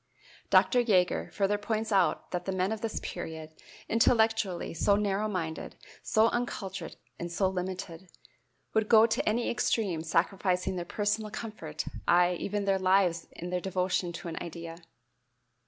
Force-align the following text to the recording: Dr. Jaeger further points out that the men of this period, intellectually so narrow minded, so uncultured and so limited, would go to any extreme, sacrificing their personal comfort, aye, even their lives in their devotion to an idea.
Dr. 0.49 0.79
Jaeger 0.81 1.29
further 1.31 1.59
points 1.59 1.91
out 1.91 2.31
that 2.31 2.45
the 2.45 2.51
men 2.51 2.71
of 2.71 2.81
this 2.81 2.99
period, 3.01 3.51
intellectually 3.87 4.73
so 4.73 4.95
narrow 4.95 5.27
minded, 5.27 5.75
so 6.01 6.29
uncultured 6.29 6.95
and 7.19 7.31
so 7.31 7.47
limited, 7.47 8.09
would 8.73 8.89
go 8.89 9.05
to 9.05 9.29
any 9.29 9.47
extreme, 9.47 10.01
sacrificing 10.01 10.75
their 10.75 10.85
personal 10.85 11.29
comfort, 11.29 11.85
aye, 12.07 12.33
even 12.39 12.65
their 12.65 12.79
lives 12.79 13.27
in 13.33 13.51
their 13.51 13.61
devotion 13.61 14.11
to 14.13 14.27
an 14.27 14.39
idea. 14.41 14.77